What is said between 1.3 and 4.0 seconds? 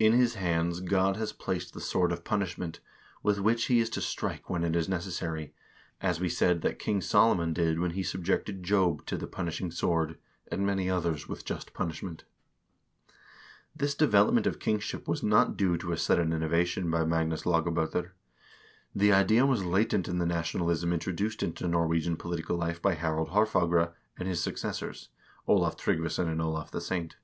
placed the sword of punishment, with which he is to